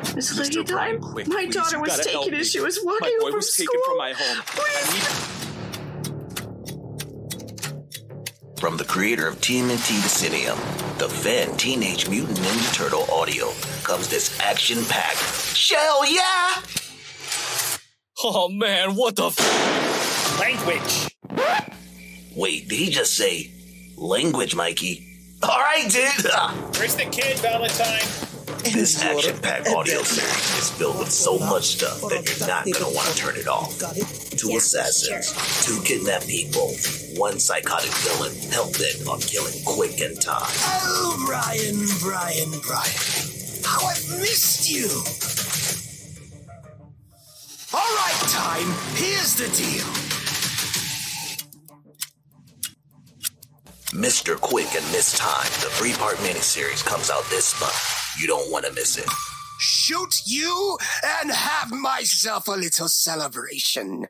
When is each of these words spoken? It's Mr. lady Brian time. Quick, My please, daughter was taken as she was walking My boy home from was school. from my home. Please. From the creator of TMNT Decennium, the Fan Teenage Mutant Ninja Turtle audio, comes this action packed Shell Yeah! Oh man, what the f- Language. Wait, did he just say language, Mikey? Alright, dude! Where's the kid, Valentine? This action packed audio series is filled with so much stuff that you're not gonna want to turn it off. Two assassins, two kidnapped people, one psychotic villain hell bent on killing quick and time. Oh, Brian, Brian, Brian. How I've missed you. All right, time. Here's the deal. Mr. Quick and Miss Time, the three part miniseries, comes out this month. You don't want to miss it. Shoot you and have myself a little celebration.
It's 0.00 0.32
Mr. 0.32 0.38
lady 0.40 0.62
Brian 0.64 1.00
time. 1.00 1.10
Quick, 1.12 1.26
My 1.28 1.44
please, 1.44 1.54
daughter 1.54 1.80
was 1.80 1.98
taken 2.00 2.34
as 2.34 2.50
she 2.50 2.60
was 2.60 2.78
walking 2.82 2.98
My 3.00 3.08
boy 3.18 3.24
home 3.24 3.30
from 3.32 3.36
was 3.38 3.52
school. 3.54 3.82
from 3.86 3.98
my 3.98 4.12
home. 4.16 4.42
Please. 4.46 5.34
From 8.60 8.76
the 8.76 8.84
creator 8.84 9.28
of 9.28 9.36
TMNT 9.36 10.00
Decennium, 10.02 10.56
the 10.98 11.08
Fan 11.08 11.56
Teenage 11.56 12.08
Mutant 12.08 12.38
Ninja 12.38 12.74
Turtle 12.74 13.04
audio, 13.12 13.52
comes 13.84 14.08
this 14.08 14.38
action 14.40 14.84
packed 14.86 15.18
Shell 15.54 16.06
Yeah! 16.12 16.54
Oh 18.24 18.48
man, 18.48 18.96
what 18.96 19.14
the 19.14 19.26
f- 19.26 20.40
Language. 20.40 21.14
Wait, 22.34 22.68
did 22.68 22.76
he 22.78 22.90
just 22.90 23.14
say 23.14 23.52
language, 23.96 24.54
Mikey? 24.56 25.04
Alright, 25.42 25.88
dude! 25.90 26.10
Where's 26.76 26.96
the 26.96 27.04
kid, 27.12 27.38
Valentine? 27.38 28.27
This 28.72 29.02
action 29.02 29.38
packed 29.38 29.68
audio 29.68 30.02
series 30.02 30.58
is 30.58 30.70
filled 30.70 30.98
with 30.98 31.10
so 31.10 31.38
much 31.38 31.76
stuff 31.76 32.00
that 32.10 32.24
you're 32.28 32.48
not 32.48 32.64
gonna 32.64 32.94
want 32.94 33.08
to 33.08 33.16
turn 33.16 33.36
it 33.36 33.48
off. 33.48 33.78
Two 34.36 34.56
assassins, 34.56 35.32
two 35.64 35.80
kidnapped 35.82 36.28
people, 36.28 36.74
one 37.16 37.38
psychotic 37.38 37.90
villain 37.90 38.34
hell 38.50 38.70
bent 38.72 39.08
on 39.08 39.20
killing 39.20 39.54
quick 39.64 40.00
and 40.00 40.20
time. 40.20 40.42
Oh, 40.42 41.24
Brian, 41.26 41.86
Brian, 42.00 42.50
Brian. 42.60 42.92
How 43.64 43.86
I've 43.86 44.08
missed 44.20 44.68
you. 44.68 44.88
All 47.72 47.94
right, 47.96 48.20
time. 48.28 48.68
Here's 48.96 49.34
the 49.34 49.48
deal. 49.56 50.07
Mr. 53.98 54.40
Quick 54.40 54.68
and 54.76 54.84
Miss 54.92 55.18
Time, 55.18 55.50
the 55.60 55.68
three 55.70 55.92
part 55.92 56.14
miniseries, 56.18 56.84
comes 56.84 57.10
out 57.10 57.24
this 57.30 57.60
month. 57.60 57.74
You 58.16 58.28
don't 58.28 58.48
want 58.48 58.64
to 58.64 58.72
miss 58.72 58.96
it. 58.96 59.08
Shoot 59.58 60.14
you 60.24 60.78
and 61.20 61.32
have 61.32 61.72
myself 61.72 62.46
a 62.46 62.52
little 62.52 62.86
celebration. 62.86 64.06